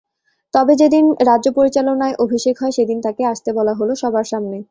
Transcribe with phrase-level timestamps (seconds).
[0.53, 4.57] তবে যেদিন রাজ্য পরিচালনায় অভিষেক হয়, সেদিন তাকে আসতে হলো সবার সামনে।